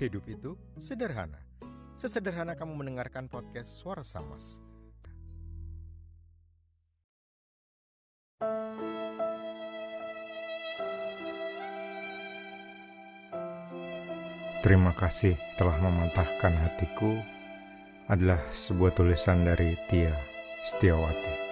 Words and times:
Hidup 0.00 0.24
itu 0.32 0.56
sederhana. 0.80 1.36
Sesederhana 1.92 2.56
kamu 2.56 2.72
mendengarkan 2.72 3.28
podcast 3.28 3.76
Suara 3.76 4.00
Samas. 4.00 4.64
Terima 14.64 14.96
kasih 14.96 15.36
telah 15.60 15.76
mematahkan 15.76 16.56
hatiku 16.56 17.20
adalah 18.08 18.40
sebuah 18.56 18.96
tulisan 18.96 19.44
dari 19.44 19.76
Tia 19.92 20.16
Setiawati. 20.64 21.49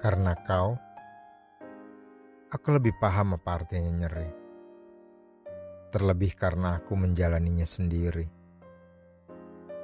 Karena 0.00 0.32
kau, 0.32 0.80
aku 2.48 2.68
lebih 2.72 2.96
paham 2.96 3.36
apa 3.36 3.60
artinya 3.60 3.92
nyeri. 3.92 4.32
Terlebih 5.92 6.32
karena 6.40 6.80
aku 6.80 6.96
menjalaninya 6.96 7.68
sendiri. 7.68 8.24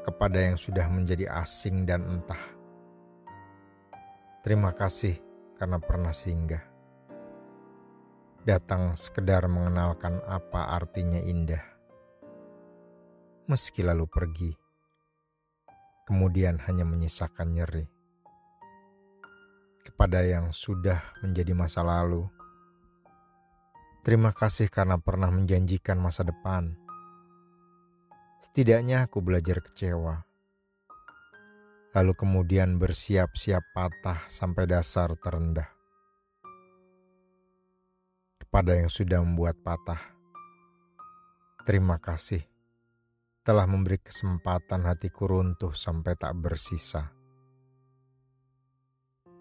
Kepada 0.00 0.40
yang 0.40 0.56
sudah 0.56 0.88
menjadi 0.88 1.28
asing 1.36 1.84
dan 1.84 2.08
entah. 2.08 2.40
Terima 4.40 4.72
kasih 4.72 5.20
karena 5.60 5.76
pernah 5.84 6.16
singgah. 6.16 6.64
Datang 8.40 8.96
sekedar 8.96 9.44
mengenalkan 9.52 10.24
apa 10.24 10.80
artinya 10.80 11.20
indah. 11.20 11.60
Meski 13.52 13.84
lalu 13.84 14.08
pergi, 14.08 14.50
kemudian 16.08 16.56
hanya 16.64 16.88
menyisakan 16.88 17.52
nyeri 17.52 17.95
kepada 19.86 20.26
yang 20.26 20.50
sudah 20.50 20.98
menjadi 21.22 21.54
masa 21.54 21.86
lalu. 21.86 22.26
Terima 24.02 24.34
kasih 24.34 24.66
karena 24.66 24.98
pernah 24.98 25.30
menjanjikan 25.30 25.98
masa 25.98 26.26
depan. 26.26 26.74
Setidaknya 28.42 29.06
aku 29.06 29.22
belajar 29.22 29.62
kecewa. 29.62 30.26
Lalu 31.94 32.12
kemudian 32.12 32.76
bersiap-siap 32.76 33.72
patah 33.72 34.26
sampai 34.28 34.68
dasar 34.68 35.16
terendah. 35.18 35.70
Kepada 38.42 38.78
yang 38.78 38.92
sudah 38.92 39.24
membuat 39.24 39.58
patah, 39.64 39.98
terima 41.66 41.98
kasih 41.98 42.44
telah 43.42 43.64
memberi 43.66 44.02
kesempatan 44.02 44.86
hatiku 44.86 45.30
runtuh 45.30 45.72
sampai 45.72 46.14
tak 46.14 46.34
bersisa. 46.34 47.15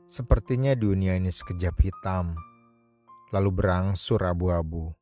Sepertinya 0.06 0.78
dunia 0.78 1.18
ini 1.18 1.34
sekejap 1.34 1.82
hitam, 1.82 2.38
lalu 3.34 3.50
berangsur 3.50 4.22
abu-abu. 4.22 4.94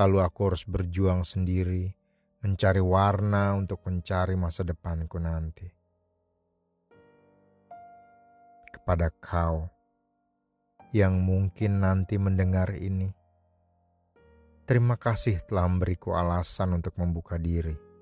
Lalu 0.00 0.24
aku 0.24 0.40
harus 0.48 0.64
berjuang 0.64 1.20
sendiri, 1.20 1.92
mencari 2.40 2.80
warna 2.80 3.52
untuk 3.60 3.84
mencari 3.84 4.40
masa 4.40 4.64
depanku 4.64 5.20
nanti. 5.20 5.68
Kepada 8.72 9.12
kau 9.20 9.68
yang 10.96 11.20
mungkin 11.20 11.84
nanti 11.84 12.16
mendengar 12.16 12.72
ini, 12.72 13.12
terima 14.64 14.96
kasih 14.96 15.44
telah 15.44 15.68
memberiku 15.68 16.16
alasan 16.16 16.80
untuk 16.80 16.96
membuka 16.96 17.36
diri 17.36 17.93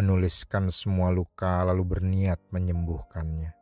menuliskan 0.00 0.72
semua 0.72 1.12
luka 1.12 1.60
lalu 1.60 1.84
berniat 1.84 2.40
menyembuhkannya. 2.48 3.52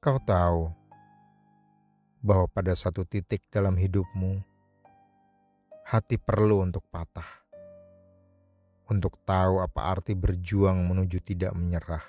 Kau 0.00 0.16
tahu 0.16 0.72
bahwa 2.24 2.48
pada 2.48 2.72
satu 2.72 3.04
titik 3.04 3.44
dalam 3.52 3.76
hidupmu, 3.76 4.40
hati 5.84 6.16
perlu 6.16 6.64
untuk 6.64 6.88
patah, 6.88 7.28
untuk 8.88 9.20
tahu 9.28 9.60
apa 9.60 9.92
arti 9.92 10.16
berjuang 10.16 10.80
menuju 10.88 11.20
tidak 11.20 11.52
menyerah, 11.52 12.02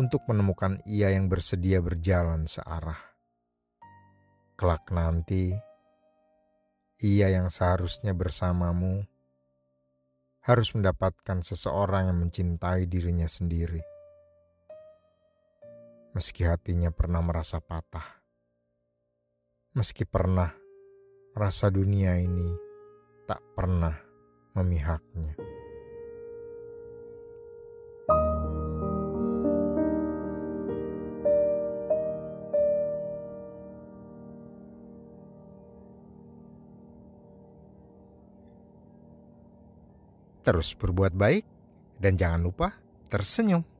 untuk 0.00 0.24
menemukan 0.32 0.80
ia 0.88 1.12
yang 1.12 1.28
bersedia 1.28 1.84
berjalan 1.84 2.48
searah. 2.48 3.12
Kelak 4.56 4.88
nanti, 4.88 5.52
ia 7.04 7.28
yang 7.28 7.52
seharusnya 7.52 8.16
bersamamu 8.16 9.04
harus 10.42 10.74
mendapatkan 10.74 11.42
seseorang 11.46 12.10
yang 12.10 12.18
mencintai 12.18 12.90
dirinya 12.90 13.30
sendiri. 13.30 13.82
Meski 16.12 16.44
hatinya 16.44 16.90
pernah 16.92 17.22
merasa 17.22 17.62
patah, 17.62 18.04
meski 19.72 20.04
pernah 20.04 20.50
merasa 21.32 21.72
dunia 21.72 22.18
ini 22.20 22.52
tak 23.24 23.40
pernah 23.56 23.96
memihaknya. 24.58 25.41
Terus 40.42 40.74
berbuat 40.74 41.14
baik 41.14 41.44
dan 42.02 42.18
jangan 42.18 42.42
lupa 42.42 42.68
tersenyum. 43.08 43.71